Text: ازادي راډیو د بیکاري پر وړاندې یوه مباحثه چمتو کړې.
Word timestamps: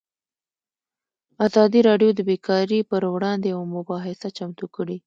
ازادي 1.45 1.79
راډیو 1.89 2.09
د 2.15 2.19
بیکاري 2.29 2.79
پر 2.89 3.01
وړاندې 3.13 3.47
یوه 3.53 3.65
مباحثه 3.75 4.27
چمتو 4.37 4.65
کړې. 4.75 4.97